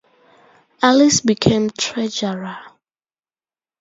Allis 0.81 1.21
became 1.21 1.69
Treasurer. 1.69 2.57